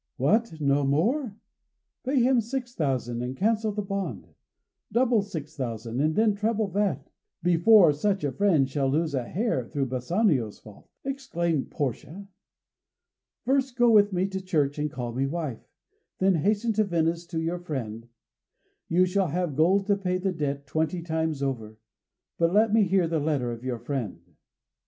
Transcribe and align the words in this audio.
"What! 0.17 0.59
no 0.59 0.83
more? 0.83 1.37
Pay 2.03 2.21
him 2.23 2.41
six 2.41 2.73
thousand 2.73 3.21
and 3.21 3.37
cancel 3.37 3.71
the 3.71 3.83
bond. 3.83 4.29
Double 4.91 5.21
six 5.21 5.55
thousand, 5.55 6.01
and 6.01 6.15
then 6.15 6.33
treble 6.33 6.69
that, 6.69 7.11
before 7.43 7.93
such 7.93 8.23
a 8.23 8.31
friend 8.31 8.67
shall 8.67 8.89
lose 8.89 9.13
a 9.13 9.25
hair 9.27 9.63
through 9.67 9.85
Bassanio's 9.85 10.57
fault!" 10.57 10.89
exclaimed 11.03 11.69
Portia. 11.69 12.27
"First 13.45 13.75
go 13.75 13.91
with 13.91 14.11
me 14.11 14.25
to 14.29 14.41
church 14.41 14.79
and 14.79 14.89
call 14.89 15.13
me 15.13 15.27
wife, 15.27 15.69
then 16.17 16.33
hasten 16.33 16.73
to 16.73 16.83
Venice, 16.83 17.27
to 17.27 17.39
your 17.39 17.59
friend. 17.59 18.07
You 18.89 19.05
shall 19.05 19.27
have 19.27 19.55
gold 19.55 19.85
to 19.85 19.95
pay 19.95 20.17
the 20.17 20.33
debt 20.33 20.65
twenty 20.65 21.03
times 21.03 21.43
over.... 21.43 21.77
But 22.39 22.51
let 22.51 22.73
me 22.73 22.85
hear 22.85 23.07
the 23.07 23.19
letter 23.19 23.51
of 23.51 23.63
your 23.63 23.77
friend." 23.77 24.19